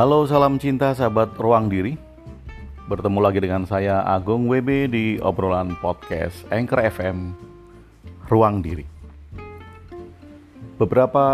Halo, 0.00 0.24
salam 0.24 0.56
cinta 0.56 0.96
sahabat 0.96 1.36
ruang 1.36 1.68
diri. 1.68 1.92
Bertemu 2.88 3.20
lagi 3.20 3.36
dengan 3.36 3.68
saya 3.68 4.00
Agung 4.00 4.48
WB 4.48 4.88
di 4.88 5.20
obrolan 5.20 5.76
podcast 5.76 6.40
Anchor 6.48 6.88
FM 6.88 7.36
Ruang 8.24 8.64
Diri. 8.64 8.88
Beberapa 10.80 11.24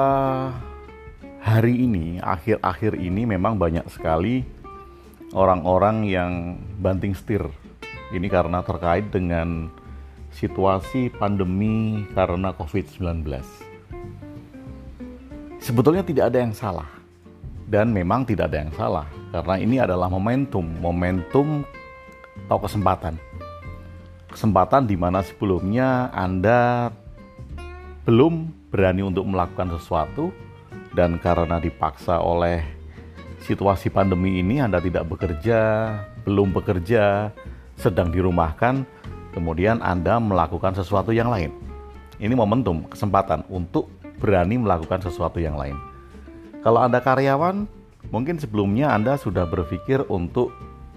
hari 1.38 1.78
ini, 1.78 2.18
akhir-akhir 2.18 2.98
ini 2.98 3.22
memang 3.22 3.54
banyak 3.54 3.86
sekali 3.86 4.42
orang-orang 5.30 6.02
yang 6.02 6.58
banting 6.82 7.14
setir. 7.14 7.46
Ini 8.10 8.26
karena 8.26 8.66
terkait 8.66 9.14
dengan 9.14 9.70
situasi 10.34 11.14
pandemi 11.14 12.02
karena 12.18 12.50
COVID-19. 12.50 13.30
Sebetulnya 15.62 16.02
tidak 16.02 16.34
ada 16.34 16.42
yang 16.42 16.50
salah 16.50 16.95
dan 17.66 17.90
memang 17.90 18.22
tidak 18.22 18.50
ada 18.50 18.62
yang 18.62 18.72
salah 18.74 19.06
karena 19.34 19.54
ini 19.58 19.76
adalah 19.82 20.06
momentum, 20.06 20.64
momentum 20.78 21.66
atau 22.46 22.58
kesempatan. 22.62 23.14
Kesempatan 24.30 24.86
di 24.86 24.94
mana 24.94 25.24
sebelumnya 25.24 26.08
Anda 26.14 26.92
belum 28.06 28.54
berani 28.70 29.02
untuk 29.02 29.26
melakukan 29.26 29.74
sesuatu 29.74 30.30
dan 30.94 31.18
karena 31.18 31.58
dipaksa 31.58 32.22
oleh 32.22 32.62
situasi 33.42 33.90
pandemi 33.90 34.38
ini 34.40 34.62
Anda 34.62 34.78
tidak 34.78 35.10
bekerja, 35.10 35.60
belum 36.22 36.54
bekerja, 36.54 37.34
sedang 37.76 38.10
dirumahkan, 38.10 38.86
kemudian 39.36 39.84
Anda 39.84 40.16
melakukan 40.16 40.74
sesuatu 40.74 41.12
yang 41.12 41.28
lain. 41.28 41.52
Ini 42.16 42.32
momentum, 42.32 42.88
kesempatan 42.88 43.44
untuk 43.52 43.92
berani 44.16 44.56
melakukan 44.56 45.04
sesuatu 45.04 45.36
yang 45.36 45.54
lain. 45.60 45.76
Kalau 46.66 46.82
Anda 46.82 46.98
karyawan, 46.98 47.70
mungkin 48.10 48.42
sebelumnya 48.42 48.90
Anda 48.90 49.14
sudah 49.14 49.46
berpikir 49.46 50.02
untuk 50.10 50.50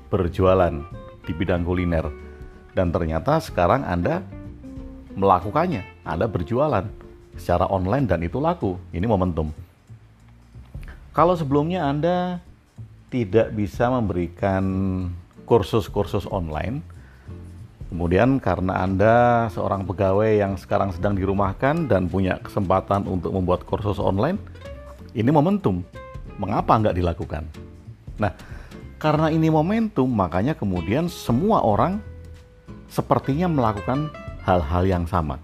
berjualan 0.10 0.74
di 1.22 1.30
bidang 1.30 1.62
kuliner. 1.62 2.10
Dan 2.74 2.90
ternyata 2.90 3.38
sekarang 3.38 3.86
Anda 3.86 4.26
melakukannya. 5.14 5.86
Anda 6.10 6.26
berjualan 6.26 6.90
secara 7.38 7.70
online 7.70 8.10
dan 8.10 8.26
itu 8.26 8.42
laku. 8.42 8.82
Ini 8.90 9.06
momentum. 9.06 9.54
Kalau 11.14 11.38
sebelumnya 11.38 11.86
Anda 11.86 12.42
tidak 13.14 13.54
bisa 13.54 13.94
memberikan 13.94 14.66
kursus-kursus 15.46 16.26
online, 16.34 16.82
kemudian 17.94 18.42
karena 18.42 18.82
Anda 18.82 19.16
seorang 19.54 19.86
pegawai 19.86 20.34
yang 20.34 20.58
sekarang 20.58 20.98
sedang 20.98 21.14
dirumahkan 21.14 21.86
dan 21.86 22.10
punya 22.10 22.42
kesempatan 22.42 23.06
untuk 23.06 23.38
membuat 23.38 23.70
kursus 23.70 24.02
online, 24.02 24.42
ini 25.14 25.30
momentum. 25.34 25.82
Mengapa 26.40 26.80
nggak 26.80 26.96
dilakukan? 26.96 27.44
Nah, 28.20 28.32
karena 29.00 29.32
ini 29.32 29.48
momentum, 29.48 30.08
makanya 30.08 30.56
kemudian 30.56 31.08
semua 31.08 31.64
orang 31.64 32.04
sepertinya 32.92 33.48
melakukan 33.48 34.12
hal-hal 34.44 34.84
yang 34.88 35.06
sama. 35.08 35.40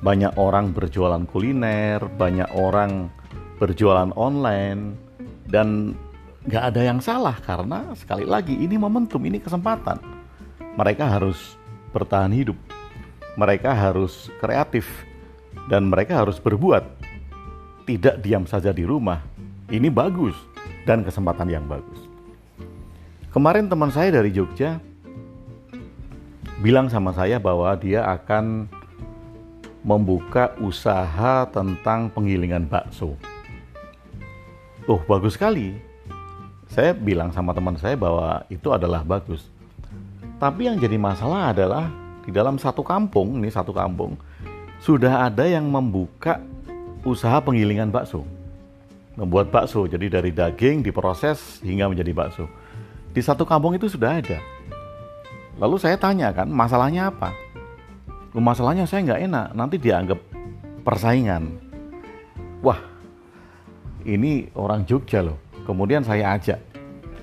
Banyak 0.00 0.34
orang 0.40 0.72
berjualan 0.72 1.22
kuliner, 1.28 2.00
banyak 2.16 2.48
orang 2.56 3.12
berjualan 3.60 4.10
online, 4.16 4.96
dan 5.46 5.92
nggak 6.48 6.64
ada 6.72 6.80
yang 6.80 6.98
salah 7.04 7.36
karena 7.44 7.92
sekali 7.92 8.24
lagi 8.24 8.56
ini 8.56 8.80
momentum, 8.80 9.20
ini 9.28 9.36
kesempatan. 9.38 10.00
Mereka 10.74 11.04
harus 11.04 11.58
bertahan 11.92 12.32
hidup, 12.32 12.56
mereka 13.36 13.76
harus 13.76 14.32
kreatif, 14.40 14.88
dan 15.68 15.90
mereka 15.90 16.24
harus 16.24 16.40
berbuat 16.40 16.99
tidak 17.90 18.22
diam 18.22 18.46
saja 18.46 18.70
di 18.70 18.86
rumah. 18.86 19.18
Ini 19.66 19.90
bagus 19.90 20.38
dan 20.86 21.02
kesempatan 21.02 21.50
yang 21.50 21.66
bagus. 21.66 22.06
Kemarin 23.34 23.66
teman 23.66 23.90
saya 23.90 24.14
dari 24.14 24.30
Jogja 24.30 24.78
bilang 26.62 26.86
sama 26.86 27.10
saya 27.10 27.42
bahwa 27.42 27.74
dia 27.74 28.06
akan 28.06 28.70
membuka 29.82 30.54
usaha 30.62 31.50
tentang 31.50 32.06
penggilingan 32.14 32.70
bakso. 32.70 33.18
Oh, 34.86 35.02
bagus 35.10 35.34
sekali. 35.34 35.74
Saya 36.70 36.94
bilang 36.94 37.34
sama 37.34 37.50
teman 37.50 37.74
saya 37.74 37.98
bahwa 37.98 38.46
itu 38.46 38.70
adalah 38.70 39.02
bagus. 39.02 39.50
Tapi 40.38 40.70
yang 40.70 40.78
jadi 40.78 40.94
masalah 40.94 41.50
adalah 41.50 41.90
di 42.22 42.30
dalam 42.30 42.54
satu 42.54 42.86
kampung, 42.86 43.42
ini 43.42 43.50
satu 43.50 43.74
kampung, 43.74 44.14
sudah 44.78 45.26
ada 45.26 45.42
yang 45.42 45.66
membuka 45.66 46.38
usaha 47.04 47.40
penggilingan 47.40 47.88
bakso. 47.88 48.24
Membuat 49.16 49.52
bakso, 49.52 49.84
jadi 49.84 50.20
dari 50.20 50.30
daging 50.32 50.84
diproses 50.86 51.60
hingga 51.60 51.90
menjadi 51.90 52.12
bakso. 52.14 52.46
Di 53.10 53.20
satu 53.20 53.42
kampung 53.44 53.74
itu 53.74 53.90
sudah 53.90 54.22
ada. 54.22 54.38
Lalu 55.60 55.76
saya 55.76 55.98
tanya 56.00 56.32
kan, 56.32 56.48
masalahnya 56.48 57.12
apa? 57.12 57.34
Masalahnya 58.32 58.86
saya 58.86 59.04
nggak 59.04 59.22
enak, 59.26 59.46
nanti 59.52 59.76
dianggap 59.76 60.20
persaingan. 60.86 61.58
Wah, 62.62 62.78
ini 64.06 64.48
orang 64.54 64.86
Jogja 64.86 65.20
loh. 65.20 65.36
Kemudian 65.66 66.06
saya 66.06 66.38
ajak 66.38 66.60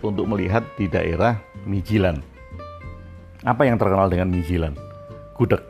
untuk 0.04 0.28
melihat 0.30 0.62
di 0.78 0.86
daerah 0.86 1.40
Mijilan. 1.66 2.22
Apa 3.42 3.66
yang 3.66 3.80
terkenal 3.80 4.12
dengan 4.12 4.30
Mijilan? 4.30 4.76
Gudeg. 5.34 5.64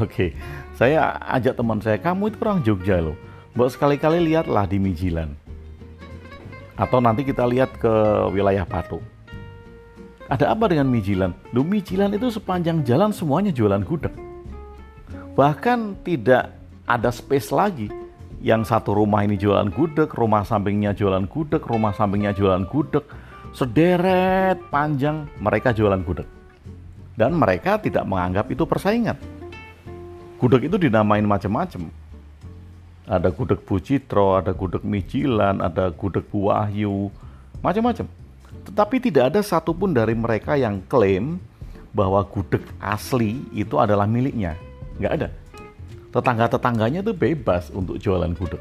Oke, 0.00 0.32
saya 0.72 1.20
ajak 1.36 1.60
teman 1.60 1.76
saya, 1.84 2.00
kamu 2.00 2.32
itu 2.32 2.40
orang 2.40 2.64
Jogja 2.64 2.96
loh 3.04 3.31
Mbok 3.52 3.68
sekali-kali 3.68 4.32
lihatlah 4.32 4.64
di 4.64 4.80
Mijilan. 4.80 5.36
Atau 6.72 7.04
nanti 7.04 7.20
kita 7.20 7.44
lihat 7.44 7.76
ke 7.76 7.92
wilayah 8.32 8.64
Patu. 8.64 8.96
Ada 10.24 10.56
apa 10.56 10.72
dengan 10.72 10.88
Mijilan? 10.88 11.36
Lu 11.52 11.60
Mijilan 11.60 12.16
itu 12.16 12.32
sepanjang 12.32 12.80
jalan 12.80 13.12
semuanya 13.12 13.52
jualan 13.52 13.84
gudeg. 13.84 14.08
Bahkan 15.36 16.00
tidak 16.00 16.56
ada 16.88 17.12
space 17.12 17.52
lagi. 17.52 17.92
Yang 18.40 18.72
satu 18.72 18.96
rumah 18.96 19.20
ini 19.20 19.36
jualan 19.36 19.68
gudeg, 19.68 20.08
rumah 20.16 20.48
sampingnya 20.48 20.96
jualan 20.96 21.28
gudeg, 21.28 21.60
rumah 21.68 21.92
sampingnya 21.92 22.32
jualan 22.32 22.64
gudeg. 22.72 23.04
Sederet 23.52 24.64
panjang 24.72 25.28
mereka 25.36 25.76
jualan 25.76 26.00
gudeg. 26.00 26.24
Dan 27.20 27.36
mereka 27.36 27.76
tidak 27.76 28.08
menganggap 28.08 28.48
itu 28.48 28.64
persaingan. 28.64 29.20
Gudeg 30.40 30.72
itu 30.72 30.80
dinamain 30.80 31.28
macam-macam 31.28 32.01
ada 33.06 33.28
gudeg 33.34 33.58
Bucitro, 33.66 34.38
ada 34.38 34.54
gudeg 34.54 34.86
Mijilan, 34.86 35.58
ada 35.58 35.90
gudeg 35.90 36.26
Wahyu, 36.30 37.10
macam-macam. 37.58 38.06
Tetapi 38.62 38.96
tidak 39.02 39.34
ada 39.34 39.40
satupun 39.42 39.90
dari 39.90 40.14
mereka 40.14 40.54
yang 40.54 40.78
klaim 40.86 41.42
bahwa 41.90 42.22
gudeg 42.24 42.62
asli 42.78 43.42
itu 43.50 43.76
adalah 43.76 44.06
miliknya. 44.06 44.54
Nggak 45.02 45.12
ada. 45.18 45.28
Tetangga-tetangganya 46.12 47.00
itu 47.00 47.12
bebas 47.16 47.72
untuk 47.72 47.96
jualan 47.98 48.30
gudeg. 48.36 48.60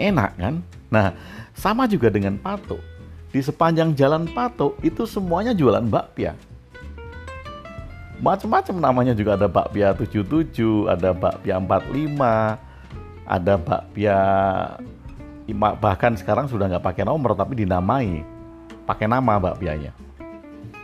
Enak 0.00 0.32
kan? 0.38 0.54
Nah, 0.88 1.12
sama 1.52 1.84
juga 1.84 2.08
dengan 2.08 2.40
Patok. 2.40 2.80
Di 3.32 3.40
sepanjang 3.40 3.92
jalan 3.96 4.28
Patok 4.30 4.80
itu 4.80 5.04
semuanya 5.04 5.52
jualan 5.52 5.84
bakpia 5.88 6.32
macam-macam 8.22 8.78
namanya 8.78 9.12
juga 9.18 9.34
ada 9.34 9.50
bakpia 9.50 9.90
77, 9.90 10.86
ada 10.86 11.10
bakpia 11.10 11.58
45, 11.58 13.26
ada 13.26 13.54
bakpia 13.58 14.18
bahkan 15.82 16.14
sekarang 16.14 16.46
sudah 16.46 16.70
nggak 16.70 16.86
pakai 16.86 17.02
nomor 17.02 17.34
tapi 17.34 17.58
dinamai 17.58 18.22
pakai 18.86 19.10
nama 19.10 19.42
bakpianya. 19.42 19.90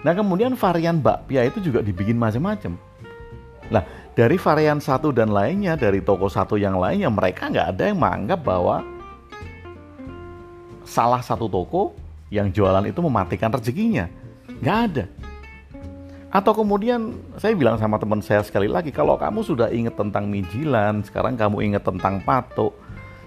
Nah 0.03 0.13
kemudian 0.19 0.59
varian 0.59 0.99
bakpia 0.99 1.47
itu 1.47 1.63
juga 1.63 1.79
dibikin 1.79 2.19
macam-macam. 2.19 2.75
Nah 3.71 3.87
dari 4.19 4.35
varian 4.35 4.83
satu 4.83 5.15
dan 5.15 5.31
lainnya 5.31 5.79
dari 5.79 6.03
toko 6.03 6.27
satu 6.27 6.59
yang 6.59 6.75
lainnya 6.75 7.07
mereka 7.07 7.47
nggak 7.55 7.79
ada 7.79 7.83
yang 7.87 8.03
menganggap 8.03 8.43
bahwa 8.43 8.83
salah 10.83 11.23
satu 11.23 11.47
toko 11.47 11.95
yang 12.35 12.51
jualan 12.51 12.83
itu 12.83 12.99
mematikan 12.99 13.55
rezekinya. 13.55 14.11
Nggak 14.59 14.79
ada. 14.91 15.05
Atau 16.29 16.53
kemudian 16.53 17.17
saya 17.41 17.57
bilang 17.57 17.81
sama 17.81 17.97
teman 17.97 18.21
saya 18.21 18.45
sekali 18.45 18.69
lagi, 18.69 18.93
kalau 18.93 19.17
kamu 19.17 19.41
sudah 19.41 19.73
ingat 19.73 19.97
tentang 19.97 20.29
Mijilan, 20.29 21.01
sekarang 21.01 21.41
kamu 21.41 21.73
ingat 21.73 21.89
tentang 21.89 22.21
Pato, 22.21 22.77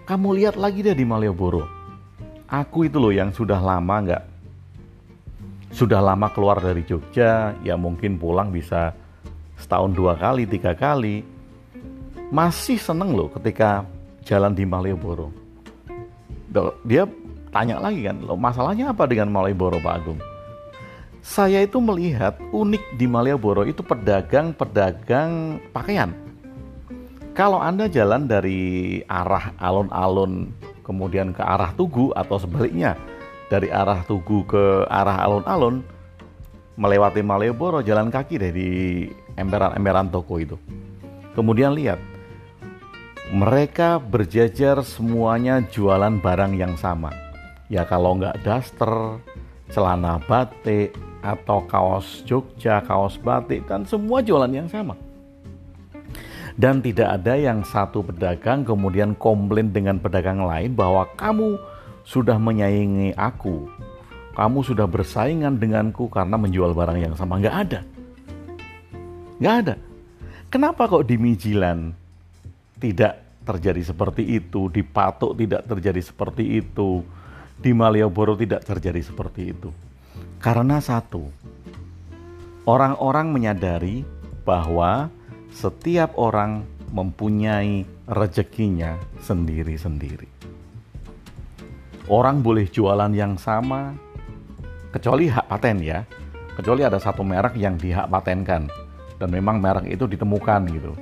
kamu 0.05 0.37
lihat 0.37 0.55
lagi 0.55 0.85
deh 0.85 0.93
di 0.93 1.01
Malioboro. 1.01 1.65
Aku 2.45 2.85
itu 2.85 3.01
loh 3.01 3.09
yang 3.09 3.33
sudah 3.33 3.57
lama 3.57 3.95
nggak, 4.05 4.23
sudah 5.73 5.97
lama 5.97 6.29
keluar 6.29 6.61
dari 6.61 6.85
Jogja, 6.85 7.57
ya 7.65 7.73
mungkin 7.73 8.21
pulang 8.21 8.53
bisa 8.53 8.93
setahun 9.57 9.97
dua 9.97 10.13
kali, 10.13 10.45
tiga 10.45 10.77
kali. 10.77 11.25
Masih 12.29 12.77
seneng 12.77 13.17
loh 13.17 13.33
ketika 13.33 13.81
jalan 14.23 14.53
di 14.53 14.61
Malioboro. 14.61 15.33
Dia 16.85 17.09
tanya 17.49 17.81
lagi 17.81 18.05
kan, 18.05 18.21
lo 18.21 18.37
masalahnya 18.37 18.93
apa 18.93 19.09
dengan 19.09 19.33
Malioboro 19.33 19.81
Pak 19.81 19.95
Agung? 19.97 20.21
Saya 21.21 21.61
itu 21.61 21.77
melihat 21.77 22.37
unik 22.49 22.97
di 22.97 23.05
Malioboro 23.05 23.61
itu 23.61 23.85
pedagang-pedagang 23.85 25.61
pakaian. 25.69 26.13
Kalau 27.37 27.61
Anda 27.61 27.87
jalan 27.87 28.27
dari 28.27 28.99
arah 29.07 29.53
alun-alun 29.61 30.51
kemudian 30.81 31.31
ke 31.31 31.39
arah 31.39 31.71
Tugu 31.77 32.11
atau 32.17 32.41
sebaliknya 32.41 32.97
dari 33.47 33.71
arah 33.71 34.03
Tugu 34.03 34.43
ke 34.49 34.83
arah 34.89 35.21
alun-alun 35.23 35.85
melewati 36.75 37.21
Malioboro 37.21 37.85
jalan 37.85 38.09
kaki 38.09 38.41
deh 38.41 38.51
di 38.51 38.69
emperan-emperan 39.37 40.09
toko 40.09 40.41
itu. 40.41 40.57
Kemudian 41.37 41.77
lihat 41.77 42.01
mereka 43.31 44.01
berjajar 44.01 44.83
semuanya 44.83 45.63
jualan 45.71 46.19
barang 46.19 46.57
yang 46.57 46.75
sama. 46.75 47.13
Ya 47.71 47.87
kalau 47.87 48.19
nggak 48.19 48.43
daster, 48.43 49.23
celana 49.71 50.19
batik, 50.27 50.91
atau 51.21 51.63
kaos 51.69 52.25
Jogja, 52.25 52.81
kaos 52.81 53.15
batik, 53.21 53.65
dan 53.69 53.85
semua 53.85 54.25
jualan 54.25 54.49
yang 54.49 54.67
sama. 54.67 54.97
Dan 56.59 56.83
tidak 56.83 57.21
ada 57.21 57.39
yang 57.39 57.63
satu 57.63 58.03
pedagang 58.03 58.67
kemudian 58.67 59.15
komplain 59.15 59.71
dengan 59.71 59.97
pedagang 59.97 60.43
lain 60.43 60.75
bahwa 60.75 61.07
kamu 61.15 61.55
sudah 62.03 62.35
menyaingi 62.35 63.15
aku, 63.15 63.71
kamu 64.35 64.59
sudah 64.65 64.89
bersaingan 64.89 65.55
denganku 65.55 66.11
karena 66.11 66.35
menjual 66.35 66.75
barang 66.75 66.99
yang 66.99 67.15
sama. 67.15 67.39
Nggak 67.39 67.55
ada. 67.55 67.79
Nggak 69.39 69.55
ada. 69.63 69.75
Kenapa 70.51 70.91
kok 70.91 71.07
di 71.07 71.15
Mijilan 71.15 71.95
tidak 72.75 73.23
terjadi 73.47 73.81
seperti 73.87 74.23
itu, 74.35 74.67
di 74.67 74.83
Patok 74.83 75.39
tidak 75.39 75.63
terjadi 75.63 76.01
seperti 76.03 76.59
itu, 76.59 76.99
di 77.55 77.71
Malioboro 77.71 78.35
tidak 78.35 78.67
terjadi 78.67 78.99
seperti 78.99 79.55
itu? 79.55 79.71
Karena 80.41 80.81
satu, 80.81 81.29
orang-orang 82.65 83.29
menyadari 83.29 84.01
bahwa 84.41 85.13
setiap 85.53 86.17
orang 86.17 86.65
mempunyai 86.89 87.85
rezekinya 88.09 88.97
sendiri-sendiri. 89.21 90.25
Orang 92.09 92.41
boleh 92.41 92.65
jualan 92.65 93.13
yang 93.13 93.37
sama, 93.37 93.93
kecuali 94.89 95.29
hak 95.29 95.45
paten 95.45 95.77
ya. 95.77 96.01
Kecuali 96.57 96.89
ada 96.89 96.97
satu 96.97 97.21
merek 97.21 97.53
yang 97.61 97.77
dihak 97.77 98.09
patenkan 98.09 98.65
dan 99.21 99.29
memang 99.29 99.61
merek 99.61 99.93
itu 99.93 100.09
ditemukan 100.09 100.61
gitu. 100.73 100.97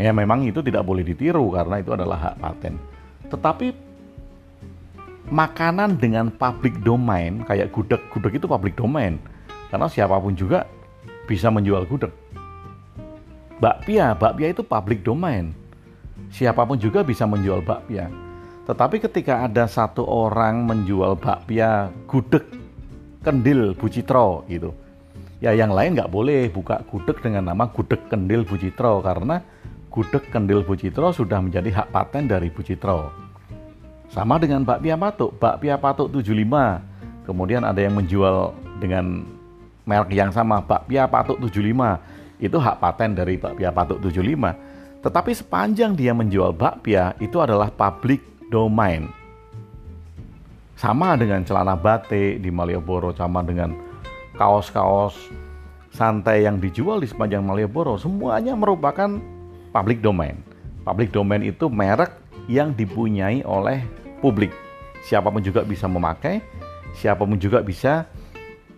Ya 0.00 0.16
memang 0.16 0.48
itu 0.48 0.64
tidak 0.64 0.88
boleh 0.88 1.04
ditiru 1.04 1.52
karena 1.52 1.76
itu 1.76 1.92
adalah 1.92 2.32
hak 2.32 2.36
paten. 2.40 2.80
Tetapi 3.28 3.83
makanan 5.34 5.98
dengan 5.98 6.30
public 6.30 6.78
domain 6.86 7.42
kayak 7.42 7.74
gudeg. 7.74 7.98
Gudeg 8.14 8.38
itu 8.38 8.46
public 8.46 8.78
domain. 8.78 9.18
Karena 9.66 9.90
siapa 9.90 10.14
pun 10.22 10.38
juga 10.38 10.70
bisa 11.26 11.50
menjual 11.50 11.90
gudeg. 11.90 12.14
Bakpia. 13.58 14.14
Bakpia 14.14 14.54
itu 14.54 14.62
public 14.62 15.02
domain. 15.02 15.50
Siapa 16.30 16.62
pun 16.62 16.78
juga 16.78 17.02
bisa 17.02 17.26
menjual 17.26 17.66
bakpia. 17.66 18.06
Tetapi 18.64 19.02
ketika 19.02 19.42
ada 19.44 19.66
satu 19.66 20.06
orang 20.06 20.62
menjual 20.62 21.18
bakpia 21.18 21.90
gudeg 22.06 22.46
kendil 23.26 23.74
bucitro 23.74 24.46
gitu. 24.46 24.70
Ya 25.42 25.50
yang 25.50 25.74
lain 25.74 25.98
nggak 25.98 26.14
boleh 26.14 26.46
buka 26.48 26.86
gudeg 26.86 27.18
dengan 27.18 27.50
nama 27.50 27.66
gudeg 27.68 28.06
kendil 28.06 28.46
bucitro 28.46 29.02
karena 29.02 29.42
gudeg 29.90 30.24
kendil 30.30 30.62
bucitro 30.62 31.10
sudah 31.10 31.42
menjadi 31.42 31.82
hak 31.82 31.88
paten 31.92 32.30
dari 32.30 32.48
bucitro 32.48 33.23
sama 34.14 34.38
dengan 34.38 34.62
bakpia 34.62 34.94
patuk, 34.94 35.34
bakpia 35.42 35.74
patuk 35.74 36.06
75. 36.14 37.26
Kemudian 37.26 37.66
ada 37.66 37.82
yang 37.82 37.98
menjual 37.98 38.54
dengan 38.78 39.26
merek 39.82 40.14
yang 40.14 40.30
sama, 40.30 40.62
bakpia 40.62 41.10
patuk 41.10 41.42
75. 41.42 41.98
Itu 42.38 42.62
hak 42.62 42.78
paten 42.78 43.18
dari 43.18 43.34
bakpia 43.34 43.74
patuk 43.74 43.98
75. 43.98 45.02
Tetapi 45.02 45.32
sepanjang 45.34 45.98
dia 45.98 46.14
menjual 46.14 46.54
bakpia 46.54 47.18
itu 47.18 47.42
adalah 47.42 47.74
public 47.74 48.22
domain. 48.54 49.10
Sama 50.78 51.18
dengan 51.18 51.42
celana 51.42 51.74
batik 51.74 52.38
di 52.38 52.54
Malioboro, 52.54 53.10
sama 53.18 53.42
dengan 53.42 53.74
kaos-kaos 54.38 55.18
santai 55.90 56.46
yang 56.46 56.62
dijual 56.62 57.02
di 57.02 57.10
sepanjang 57.10 57.42
Malioboro, 57.42 57.98
semuanya 57.98 58.54
merupakan 58.54 59.18
public 59.74 59.98
domain. 59.98 60.38
Public 60.86 61.10
domain 61.10 61.42
itu 61.42 61.66
merek 61.66 62.14
yang 62.46 62.70
dipunyai 62.78 63.42
oleh 63.42 64.03
publik. 64.24 64.56
Siapa 65.04 65.28
pun 65.28 65.44
juga 65.44 65.60
bisa 65.60 65.84
memakai, 65.84 66.40
siapa 66.96 67.28
pun 67.28 67.36
juga 67.36 67.60
bisa 67.60 68.08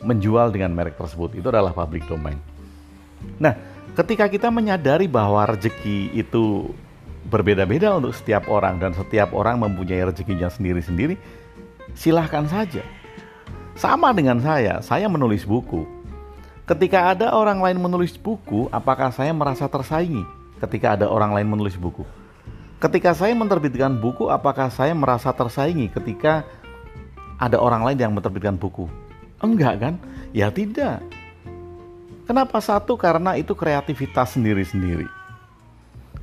menjual 0.02 0.50
dengan 0.50 0.74
merek 0.74 0.98
tersebut. 0.98 1.38
Itu 1.38 1.54
adalah 1.54 1.70
public 1.70 2.10
domain. 2.10 2.42
Nah, 3.38 3.54
ketika 3.94 4.26
kita 4.26 4.50
menyadari 4.50 5.06
bahwa 5.06 5.46
rezeki 5.46 6.10
itu 6.18 6.74
berbeda-beda 7.30 7.94
untuk 7.94 8.10
setiap 8.10 8.50
orang 8.50 8.82
dan 8.82 8.90
setiap 8.98 9.30
orang 9.30 9.62
mempunyai 9.62 10.02
rezekinya 10.02 10.50
sendiri-sendiri, 10.50 11.14
silahkan 11.94 12.50
saja. 12.50 12.82
Sama 13.78 14.10
dengan 14.10 14.42
saya, 14.42 14.82
saya 14.82 15.06
menulis 15.06 15.46
buku. 15.46 15.86
Ketika 16.66 17.14
ada 17.14 17.30
orang 17.30 17.62
lain 17.62 17.78
menulis 17.78 18.18
buku, 18.18 18.66
apakah 18.74 19.14
saya 19.14 19.30
merasa 19.30 19.70
tersaingi 19.70 20.26
ketika 20.58 20.98
ada 20.98 21.06
orang 21.06 21.30
lain 21.30 21.46
menulis 21.46 21.78
buku? 21.78 22.02
Ketika 22.76 23.16
saya 23.16 23.32
menerbitkan 23.32 23.96
buku, 23.96 24.28
apakah 24.28 24.68
saya 24.68 24.92
merasa 24.92 25.32
tersaingi 25.32 25.88
ketika 25.88 26.44
ada 27.40 27.56
orang 27.56 27.80
lain 27.80 27.96
yang 27.96 28.12
menerbitkan 28.12 28.60
buku? 28.60 28.84
Enggak 29.40 29.80
kan? 29.80 29.94
Ya 30.36 30.52
tidak. 30.52 31.00
Kenapa 32.28 32.60
satu? 32.60 33.00
Karena 33.00 33.32
itu 33.40 33.56
kreativitas 33.56 34.36
sendiri-sendiri. 34.36 35.08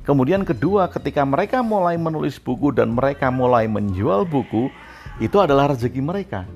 Kemudian 0.06 0.46
kedua, 0.46 0.86
ketika 0.86 1.26
mereka 1.26 1.58
mulai 1.64 1.98
menulis 1.98 2.38
buku 2.38 2.70
dan 2.70 2.94
mereka 2.94 3.34
mulai 3.34 3.66
menjual 3.66 4.22
buku, 4.22 4.70
itu 5.18 5.40
adalah 5.42 5.74
rezeki 5.74 6.04
mereka. 6.04 6.46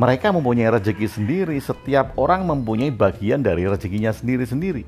Mereka 0.00 0.32
mempunyai 0.32 0.80
rezeki 0.80 1.06
sendiri, 1.12 1.58
setiap 1.60 2.16
orang 2.16 2.48
mempunyai 2.48 2.88
bagian 2.88 3.44
dari 3.44 3.68
rezekinya 3.68 4.14
sendiri-sendiri. 4.16 4.86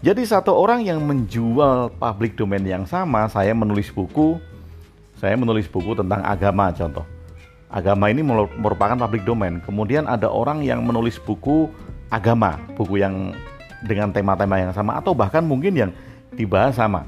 Jadi 0.00 0.24
satu 0.24 0.56
orang 0.56 0.80
yang 0.80 0.96
menjual 1.04 1.92
public 2.00 2.32
domain 2.32 2.64
yang 2.64 2.88
sama, 2.88 3.28
saya 3.28 3.52
menulis 3.52 3.92
buku, 3.92 4.40
saya 5.20 5.36
menulis 5.36 5.68
buku 5.68 5.92
tentang 5.92 6.24
agama 6.24 6.72
contoh. 6.72 7.04
Agama 7.68 8.08
ini 8.08 8.24
merupakan 8.56 8.96
public 8.96 9.28
domain. 9.28 9.60
Kemudian 9.60 10.08
ada 10.08 10.32
orang 10.32 10.64
yang 10.64 10.80
menulis 10.80 11.20
buku 11.20 11.68
agama, 12.08 12.56
buku 12.80 13.04
yang 13.04 13.36
dengan 13.84 14.08
tema-tema 14.08 14.56
yang 14.56 14.72
sama 14.72 14.96
atau 14.96 15.12
bahkan 15.12 15.44
mungkin 15.44 15.76
yang 15.76 15.90
dibahas 16.32 16.80
sama. 16.80 17.04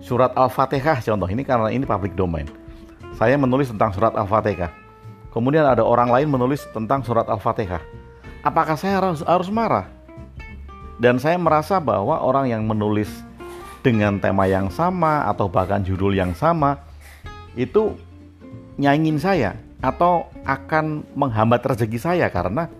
Surat 0.00 0.32
Al-Fatihah 0.32 1.04
contoh 1.04 1.28
ini 1.28 1.44
karena 1.44 1.68
ini 1.68 1.84
public 1.84 2.16
domain. 2.16 2.48
Saya 3.20 3.36
menulis 3.36 3.68
tentang 3.68 3.92
surat 3.92 4.16
Al-Fatihah. 4.16 4.72
Kemudian 5.28 5.68
ada 5.68 5.84
orang 5.84 6.08
lain 6.08 6.32
menulis 6.32 6.64
tentang 6.72 7.04
surat 7.04 7.28
Al-Fatihah. 7.28 7.84
Apakah 8.40 8.80
saya 8.80 8.96
harus 8.96 9.20
harus 9.20 9.52
marah? 9.52 9.92
Dan 10.98 11.18
saya 11.18 11.34
merasa 11.38 11.82
bahwa 11.82 12.22
orang 12.22 12.50
yang 12.50 12.62
menulis 12.64 13.10
dengan 13.84 14.16
tema 14.16 14.48
yang 14.48 14.72
sama 14.72 15.28
atau 15.28 15.50
bahkan 15.50 15.84
judul 15.84 16.16
yang 16.16 16.32
sama 16.32 16.80
itu 17.52 17.92
nyaingin 18.80 19.20
saya 19.20 19.58
atau 19.84 20.24
akan 20.48 21.04
menghambat 21.12 21.60
rezeki 21.60 21.98
saya 22.00 22.26
karena 22.32 22.72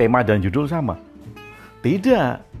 tema 0.00 0.24
dan 0.24 0.40
judul 0.40 0.64
sama. 0.64 0.96
Tidak. 1.84 2.56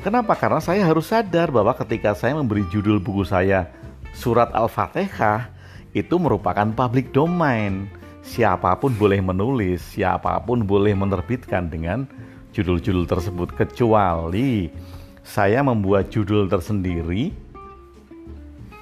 Kenapa? 0.00 0.32
Karena 0.38 0.60
saya 0.62 0.86
harus 0.86 1.10
sadar 1.10 1.52
bahwa 1.52 1.76
ketika 1.76 2.16
saya 2.16 2.36
memberi 2.36 2.64
judul 2.72 3.00
buku 3.02 3.26
saya 3.26 3.68
Surat 4.16 4.48
Al-Fatihah 4.56 5.52
itu 5.92 6.16
merupakan 6.16 6.64
public 6.72 7.12
domain. 7.12 7.84
Siapa 8.24 8.74
pun 8.80 8.96
boleh 8.96 9.20
menulis, 9.20 9.84
siapa 9.94 10.40
pun 10.42 10.64
boleh 10.64 10.96
menerbitkan 10.96 11.68
dengan 11.68 12.08
judul-judul 12.56 13.04
tersebut 13.04 13.52
kecuali 13.52 14.72
saya 15.20 15.60
membuat 15.60 16.08
judul 16.08 16.48
tersendiri 16.48 17.36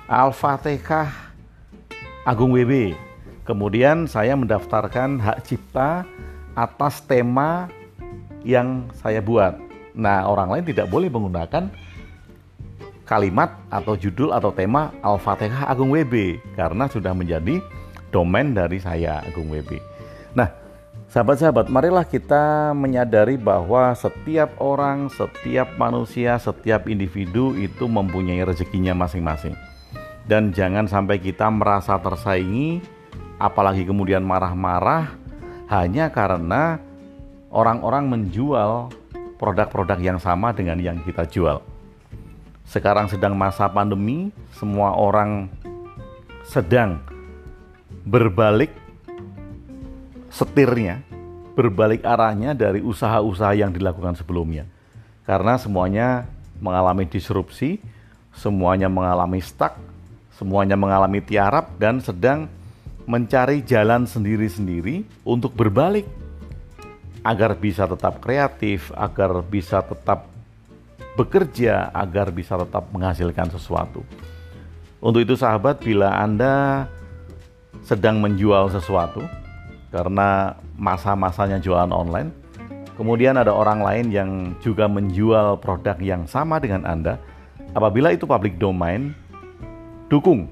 Al-Fatihah 0.07 1.11
Agung 2.23 2.55
WB. 2.55 2.95
Kemudian 3.43 4.07
saya 4.07 4.39
mendaftarkan 4.39 5.19
hak 5.19 5.43
cipta 5.43 6.07
atas 6.55 7.03
tema 7.03 7.67
yang 8.47 8.87
saya 8.95 9.19
buat. 9.19 9.59
Nah, 9.99 10.31
orang 10.31 10.55
lain 10.55 10.65
tidak 10.71 10.87
boleh 10.87 11.11
menggunakan 11.11 11.69
kalimat 13.05 13.59
atau 13.69 13.99
judul 13.99 14.31
atau 14.33 14.55
tema 14.55 14.95
Al-Fatihah 15.03 15.67
Agung 15.67 15.91
WB 15.93 16.39
karena 16.55 16.87
sudah 16.87 17.11
menjadi 17.13 17.59
domain 18.15 18.55
dari 18.55 18.79
saya 18.79 19.21
Agung 19.27 19.51
WB. 19.51 19.77
Nah, 20.33 20.64
Sahabat-sahabat, 21.15 21.71
marilah 21.71 22.03
kita 22.03 22.75
menyadari 22.75 23.39
bahwa 23.39 23.95
setiap 23.95 24.51
orang, 24.59 25.07
setiap 25.15 25.79
manusia, 25.79 26.35
setiap 26.43 26.91
individu 26.91 27.55
itu 27.55 27.87
mempunyai 27.87 28.43
rezekinya 28.43 28.99
masing-masing. 28.99 29.55
Dan 30.27 30.51
jangan 30.51 30.91
sampai 30.91 31.23
kita 31.23 31.47
merasa 31.55 31.95
tersaingi, 32.03 32.83
apalagi 33.39 33.87
kemudian 33.87 34.27
marah-marah 34.27 35.15
hanya 35.71 36.11
karena 36.11 36.83
orang-orang 37.55 38.11
menjual 38.11 38.91
produk-produk 39.39 40.03
yang 40.03 40.19
sama 40.19 40.51
dengan 40.51 40.83
yang 40.83 40.99
kita 41.07 41.31
jual. 41.31 41.63
Sekarang 42.67 43.07
sedang 43.07 43.39
masa 43.39 43.71
pandemi, 43.71 44.35
semua 44.51 44.99
orang 44.99 45.47
sedang 46.43 46.99
berbalik 48.03 48.84
setirnya, 50.35 50.99
berbalik 51.55 52.03
arahnya 52.03 52.59
dari 52.59 52.83
usaha-usaha 52.83 53.55
yang 53.55 53.71
dilakukan 53.71 54.19
sebelumnya. 54.19 54.67
Karena 55.23 55.55
semuanya 55.55 56.27
mengalami 56.59 57.07
disrupsi, 57.07 57.79
semuanya 58.35 58.91
mengalami 58.91 59.39
stuck, 59.39 59.79
semuanya 60.35 60.75
mengalami 60.75 61.23
tiarap 61.23 61.79
dan 61.79 62.03
sedang 62.03 62.51
mencari 63.07 63.63
jalan 63.63 64.11
sendiri-sendiri 64.11 65.07
untuk 65.23 65.55
berbalik 65.55 66.05
agar 67.23 67.55
bisa 67.55 67.87
tetap 67.87 68.19
kreatif, 68.19 68.91
agar 68.99 69.39
bisa 69.47 69.87
tetap 69.87 70.27
bekerja, 71.15 71.95
agar 71.95 72.35
bisa 72.35 72.59
tetap 72.59 72.91
menghasilkan 72.91 73.55
sesuatu. 73.55 74.03
Untuk 74.99 75.23
itu 75.23 75.39
sahabat, 75.39 75.79
bila 75.79 76.11
Anda 76.21 76.85
sedang 77.87 78.19
menjual 78.19 78.73
sesuatu 78.73 79.44
karena 79.95 80.59
masa-masanya 80.75 81.63
jualan 81.63 81.95
online, 81.95 82.35
kemudian 82.99 83.39
ada 83.39 83.55
orang 83.55 83.79
lain 83.79 84.07
yang 84.11 84.31
juga 84.59 84.91
menjual 84.91 85.63
produk 85.63 85.95
yang 86.03 86.27
sama 86.27 86.59
dengan 86.59 86.83
Anda, 86.83 87.23
apabila 87.79 88.11
itu 88.11 88.27
public 88.27 88.59
domain, 88.59 89.15
dukung, 90.11 90.51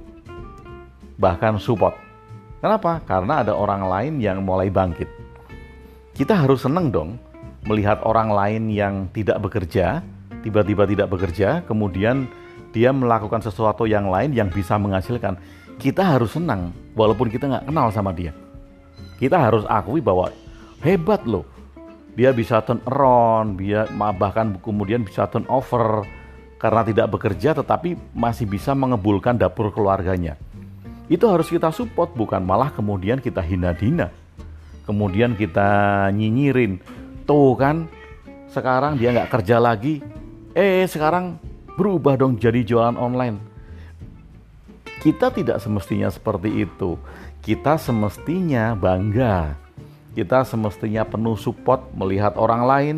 bahkan 1.19 1.59
support. 1.59 1.99
Kenapa? 2.63 3.03
Karena 3.03 3.43
ada 3.43 3.59
orang 3.59 3.83
lain 3.91 4.23
yang 4.23 4.47
mulai 4.47 4.71
bangkit 4.71 5.23
kita 6.13 6.45
harus 6.45 6.69
senang 6.69 6.93
dong 6.93 7.17
melihat 7.65 8.05
orang 8.05 8.29
lain 8.29 8.69
yang 8.69 9.09
tidak 9.17 9.41
bekerja, 9.41 10.05
tiba-tiba 10.45 10.85
tidak 10.85 11.09
bekerja, 11.09 11.65
kemudian 11.65 12.29
dia 12.75 12.93
melakukan 12.93 13.41
sesuatu 13.41 13.89
yang 13.89 14.13
lain 14.13 14.37
yang 14.37 14.53
bisa 14.53 14.77
menghasilkan. 14.77 15.41
Kita 15.81 16.05
harus 16.05 16.37
senang, 16.37 16.77
walaupun 16.93 17.33
kita 17.33 17.49
nggak 17.49 17.67
kenal 17.73 17.89
sama 17.89 18.13
dia. 18.13 18.37
Kita 19.23 19.39
harus 19.39 19.63
akui 19.71 20.03
bahwa 20.03 20.35
hebat 20.83 21.23
loh, 21.23 21.47
dia 22.19 22.35
bisa 22.35 22.59
turn 22.67 22.83
around, 22.91 23.63
dia 23.63 23.87
bahkan 24.19 24.59
kemudian 24.59 25.07
bisa 25.07 25.31
turn 25.31 25.47
over. 25.47 26.03
Karena 26.59 26.83
tidak 26.83 27.15
bekerja 27.15 27.55
tetapi 27.55 27.95
masih 28.15 28.51
bisa 28.51 28.75
mengebulkan 28.75 29.39
dapur 29.39 29.71
keluarganya. 29.71 30.35
Itu 31.07 31.31
harus 31.31 31.47
kita 31.47 31.71
support, 31.71 32.15
bukan 32.19 32.43
malah 32.43 32.75
kemudian 32.75 33.23
kita 33.23 33.39
hina-hina 33.39 34.11
kemudian 34.85 35.39
kita 35.39 36.11
nyinyirin. 36.11 36.83
Tuh 37.25 37.55
kan 37.55 37.87
sekarang 38.51 38.99
dia 38.99 39.15
nggak 39.15 39.31
kerja 39.31 39.57
lagi. 39.63 40.03
Eh 40.53 40.85
sekarang 40.85 41.39
berubah 41.79 42.19
dong 42.19 42.37
jadi 42.37 42.61
jualan 42.67 42.99
online. 42.99 43.39
Kita 45.03 45.35
tidak 45.35 45.59
semestinya 45.59 46.07
seperti 46.13 46.63
itu 46.63 46.95
kita 47.43 47.75
semestinya 47.75 48.79
bangga 48.79 49.59
kita 50.15 50.47
semestinya 50.47 51.03
penuh 51.03 51.35
support 51.35 51.91
melihat 51.99 52.39
orang 52.39 52.63
lain 52.63 52.97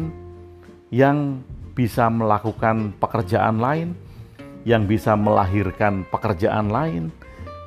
yang 0.92 1.40
bisa 1.72 2.12
melakukan 2.12 2.92
pekerjaan 3.00 3.56
lain 3.56 3.96
yang 4.68 4.84
bisa 4.84 5.16
melahirkan 5.16 6.04
pekerjaan 6.12 6.68
lain 6.68 7.08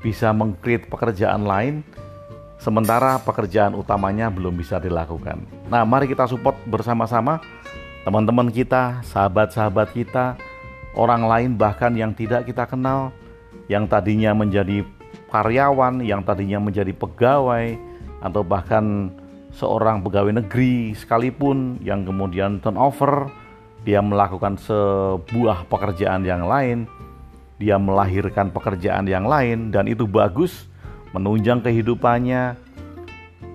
bisa 0.05 0.29
mengcreate 0.29 0.85
pekerjaan 0.85 1.43
lain 1.49 1.81
sementara 2.61 3.21
pekerjaan 3.21 3.77
utamanya 3.77 4.33
belum 4.33 4.57
bisa 4.57 4.81
dilakukan. 4.81 5.45
Nah, 5.69 5.85
mari 5.85 6.09
kita 6.09 6.25
support 6.25 6.57
bersama-sama 6.65 7.41
teman-teman 8.01 8.49
kita, 8.49 9.01
sahabat-sahabat 9.05 9.93
kita, 9.93 10.37
orang 10.97 11.25
lain 11.25 11.51
bahkan 11.53 11.93
yang 11.93 12.17
tidak 12.17 12.49
kita 12.49 12.65
kenal, 12.65 13.13
yang 13.69 13.85
tadinya 13.85 14.33
menjadi 14.33 14.85
karyawan, 15.31 16.03
yang 16.03 16.23
tadinya 16.23 16.59
menjadi 16.61 16.91
pegawai, 16.95 17.75
atau 18.23 18.41
bahkan 18.41 19.13
seorang 19.53 20.01
pegawai 20.05 20.43
negeri 20.43 20.93
sekalipun 20.93 21.81
yang 21.81 22.05
kemudian 22.05 22.61
turnover, 22.61 23.29
dia 23.87 24.03
melakukan 24.03 24.59
sebuah 24.59 25.67
pekerjaan 25.71 26.27
yang 26.27 26.45
lain, 26.45 26.89
dia 27.57 27.79
melahirkan 27.79 28.51
pekerjaan 28.51 29.07
yang 29.07 29.25
lain, 29.25 29.71
dan 29.73 29.87
itu 29.87 30.05
bagus 30.05 30.67
menunjang 31.15 31.63
kehidupannya, 31.63 32.59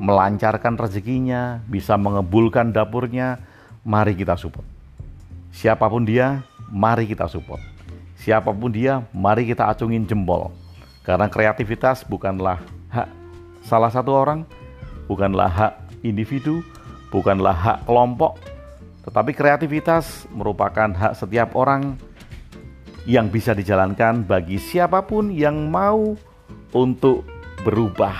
melancarkan 0.02 0.74
rezekinya, 0.74 1.62
bisa 1.70 1.94
mengebulkan 1.94 2.74
dapurnya, 2.74 3.38
mari 3.86 4.16
kita 4.18 4.34
support. 4.34 4.66
Siapa 5.52 5.86
pun 5.86 6.02
dia, 6.02 6.42
mari 6.72 7.04
kita 7.04 7.28
support. 7.28 7.60
Siapa 8.18 8.50
pun 8.50 8.72
dia, 8.72 9.04
mari 9.12 9.44
kita 9.44 9.68
acungin 9.68 10.08
jempol. 10.08 10.50
Karena 11.02 11.26
kreativitas 11.26 12.06
bukanlah 12.06 12.62
hak 12.90 13.08
salah 13.66 13.90
satu 13.90 14.14
orang, 14.14 14.46
bukanlah 15.10 15.50
hak 15.50 15.72
individu, 16.06 16.62
bukanlah 17.10 17.54
hak 17.54 17.78
kelompok, 17.86 18.38
tetapi 19.02 19.34
kreativitas 19.34 20.30
merupakan 20.30 20.94
hak 20.94 21.18
setiap 21.18 21.58
orang 21.58 21.98
yang 23.02 23.26
bisa 23.26 23.50
dijalankan 23.50 24.22
bagi 24.22 24.62
siapa 24.62 25.02
pun 25.02 25.34
yang 25.34 25.66
mau 25.66 26.14
untuk 26.70 27.26
berubah 27.66 28.14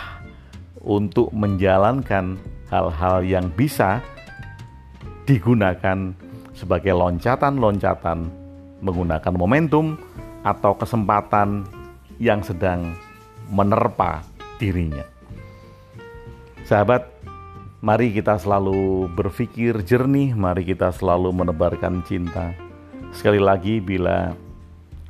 untuk 0.83 1.31
menjalankan 1.31 2.35
hal-hal 2.67 3.23
yang 3.23 3.47
bisa 3.55 4.03
digunakan 5.23 6.11
sebagai 6.51 6.91
loncatan-loncatan 6.99 8.27
menggunakan 8.83 9.33
momentum 9.39 9.95
atau 10.43 10.75
kesempatan 10.75 11.63
yang 12.23 12.47
sedang 12.47 12.95
menerpa 13.51 14.23
dirinya. 14.63 15.03
Sahabat, 16.63 17.11
mari 17.83 18.15
kita 18.15 18.39
selalu 18.39 19.11
berpikir 19.11 19.83
jernih, 19.83 20.31
mari 20.31 20.63
kita 20.63 20.95
selalu 20.95 21.35
menebarkan 21.35 22.07
cinta. 22.07 22.55
Sekali 23.11 23.43
lagi, 23.43 23.83
bila 23.83 24.39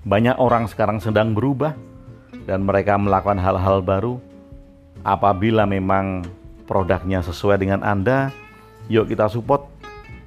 banyak 0.09 0.41
orang 0.41 0.65
sekarang 0.73 1.05
sedang 1.05 1.37
berubah, 1.37 1.77
dan 2.49 2.65
mereka 2.65 2.97
melakukan 2.97 3.39
hal-hal 3.39 3.85
baru. 3.85 4.17
Apabila 5.05 5.69
memang 5.69 6.25
produknya 6.65 7.21
sesuai 7.21 7.61
dengan 7.61 7.85
Anda, 7.85 8.33
yuk 8.89 9.13
kita 9.13 9.29
support. 9.29 9.69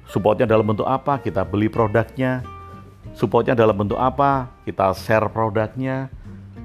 Supportnya 0.06 0.46
dalam 0.46 0.70
bentuk 0.70 0.86
apa? 0.86 1.18
Kita 1.18 1.42
beli 1.42 1.66
produknya. 1.66 2.46
Supportnya 3.18 3.58
dalam 3.58 3.74
bentuk 3.74 3.98
apa? 3.98 4.46
Kita 4.62 4.94
share 4.94 5.26
produknya. 5.32 6.06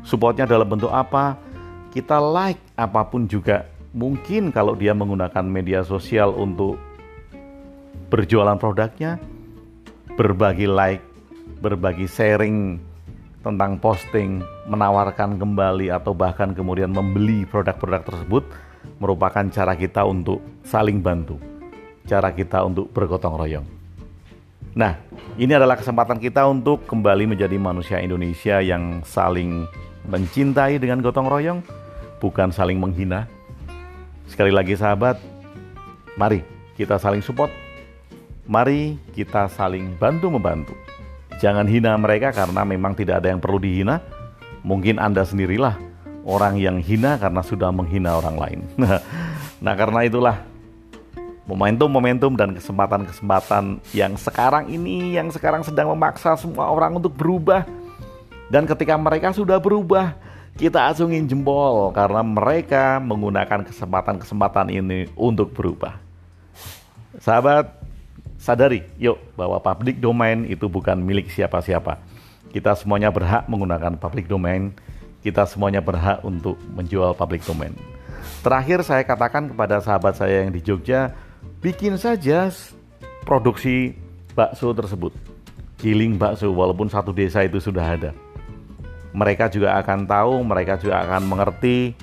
Supportnya 0.01 0.49
dalam 0.49 0.65
bentuk 0.65 0.89
apa? 0.89 1.37
Kita 1.93 2.17
like 2.17 2.61
apa 2.79 3.05
pun 3.05 3.27
juga. 3.29 3.67
Mungkin 3.91 4.55
kalau 4.55 4.73
dia 4.73 4.95
menggunakan 4.95 5.43
media 5.43 5.83
sosial 5.83 6.31
untuk 6.31 6.79
berjualan 8.07 8.55
produknya, 8.55 9.19
berbagi 10.15 10.67
like, 10.67 11.03
berbagi 11.59 12.07
sharing 12.07 12.79
tentang 13.41 13.81
posting, 13.81 14.39
menawarkan 14.69 15.35
kembali 15.35 15.89
atau 15.91 16.15
bahkan 16.15 16.53
kemudian 16.53 16.93
membeli 16.93 17.43
produk-produk 17.43 18.05
tersebut 18.05 18.43
merupakan 19.01 19.45
cara 19.49 19.73
kita 19.73 20.05
untuk 20.05 20.41
saling 20.61 21.01
bantu. 21.01 21.41
Cara 22.05 22.33
kita 22.33 22.65
untuk 22.65 22.89
bergotong 22.93 23.37
royong. 23.37 23.67
Nah, 24.71 24.95
ini 25.35 25.51
adalah 25.51 25.75
kesempatan 25.75 26.15
kita 26.15 26.47
untuk 26.47 26.87
kembali 26.87 27.35
menjadi 27.35 27.59
manusia 27.59 27.99
Indonesia 27.99 28.63
yang 28.63 29.03
saling 29.03 29.67
mencintai 30.05 30.81
dengan 30.81 31.01
gotong 31.01 31.27
royong, 31.29 31.59
bukan 32.21 32.49
saling 32.53 32.77
menghina. 32.77 33.25
Sekali 34.29 34.53
lagi 34.53 34.77
sahabat, 34.77 35.19
mari 36.15 36.41
kita 36.79 36.97
saling 36.97 37.21
support. 37.21 37.51
Mari 38.49 38.97
kita 39.13 39.47
saling 39.47 39.95
bantu-membantu. 39.95 40.73
Jangan 41.39 41.65
hina 41.65 41.95
mereka 41.97 42.33
karena 42.33 42.61
memang 42.65 42.97
tidak 42.97 43.21
ada 43.21 43.33
yang 43.33 43.41
perlu 43.41 43.61
dihina. 43.61 44.01
Mungkin 44.61 45.01
Anda 45.01 45.25
sendirilah 45.25 45.77
orang 46.25 46.57
yang 46.61 46.77
hina 46.81 47.17
karena 47.17 47.41
sudah 47.41 47.69
menghina 47.73 48.17
orang 48.17 48.37
lain. 48.37 48.59
nah, 49.65 49.73
karena 49.73 50.05
itulah 50.05 50.37
momentum-momentum 51.49 52.37
dan 52.37 52.53
kesempatan-kesempatan 52.55 53.81
yang 53.91 54.13
sekarang 54.15 54.69
ini 54.69 55.17
yang 55.17 55.33
sekarang 55.33 55.65
sedang 55.65 55.89
memaksa 55.91 56.37
semua 56.37 56.69
orang 56.69 56.97
untuk 56.97 57.13
berubah. 57.17 57.65
Dan 58.51 58.67
ketika 58.67 58.99
mereka 58.99 59.31
sudah 59.31 59.63
berubah, 59.63 60.19
kita 60.59 60.91
acungin 60.91 61.23
jempol 61.23 61.95
karena 61.95 62.19
mereka 62.19 62.99
menggunakan 62.99 63.63
kesempatan-kesempatan 63.63 64.67
ini 64.75 65.07
untuk 65.15 65.55
berubah. 65.55 65.95
Sahabat, 67.23 67.79
sadari 68.35 68.83
yuk 68.99 69.15
bahwa 69.39 69.55
public 69.63 70.03
domain 70.03 70.43
itu 70.43 70.67
bukan 70.67 70.99
milik 70.99 71.31
siapa-siapa. 71.31 72.03
Kita 72.51 72.75
semuanya 72.75 73.07
berhak 73.07 73.47
menggunakan 73.47 73.95
public 73.95 74.27
domain. 74.27 74.75
Kita 75.23 75.47
semuanya 75.47 75.79
berhak 75.79 76.19
untuk 76.27 76.59
menjual 76.75 77.15
public 77.15 77.47
domain. 77.47 77.71
Terakhir 78.43 78.83
saya 78.83 79.07
katakan 79.07 79.47
kepada 79.47 79.79
sahabat 79.79 80.19
saya 80.19 80.43
yang 80.43 80.51
di 80.51 80.59
Jogja, 80.59 81.15
bikin 81.63 81.95
saja 81.95 82.51
produksi 83.23 83.95
bakso 84.35 84.75
tersebut. 84.75 85.15
Giling 85.79 86.19
bakso 86.19 86.51
walaupun 86.51 86.91
satu 86.91 87.15
desa 87.15 87.45
itu 87.47 87.61
sudah 87.63 87.85
ada. 87.95 88.11
Mereka 89.11 89.51
juga 89.51 89.75
akan 89.79 90.07
tahu, 90.07 90.33
mereka 90.43 90.79
juga 90.79 91.03
akan 91.03 91.27
mengerti 91.27 91.95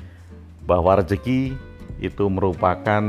bahwa 0.68 1.00
rezeki 1.00 1.56
itu 1.98 2.24
merupakan 2.28 3.02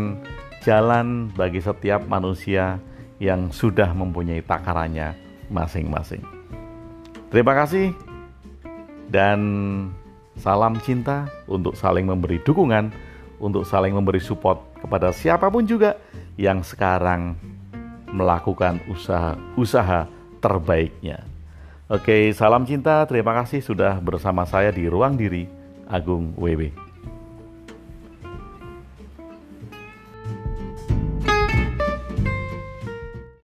jalan 0.63 1.27
bagi 1.35 1.59
setiap 1.59 2.07
manusia 2.07 2.79
yang 3.19 3.51
sudah 3.51 3.91
mempunyai 3.91 4.39
takarannya 4.39 5.15
masing-masing. 5.51 6.23
Terima 7.29 7.53
kasih 7.53 7.93
dan 9.11 9.39
salam 10.39 10.79
cinta 10.81 11.27
untuk 11.45 11.75
saling 11.75 12.07
memberi 12.07 12.39
dukungan, 12.41 12.89
untuk 13.43 13.67
saling 13.67 13.91
memberi 13.91 14.23
support 14.23 14.63
kepada 14.79 15.11
siapa 15.11 15.51
pun 15.51 15.67
juga 15.67 15.99
yang 16.39 16.63
sekarang 16.63 17.35
melakukan 18.09 18.79
usaha-usaha 18.89 20.07
terbaiknya. 20.39 21.21
Oke, 21.89 22.29
salam 22.37 22.69
cinta. 22.69 23.01
Terima 23.09 23.33
kasih 23.33 23.65
sudah 23.65 23.97
bersama 23.97 24.45
saya 24.45 24.69
di 24.69 24.85
Ruang 24.85 25.17
Diri 25.17 25.49
Agung 25.89 26.37
WW. 26.37 26.88